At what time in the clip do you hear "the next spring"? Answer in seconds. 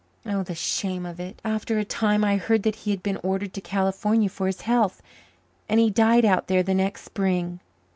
6.63-7.59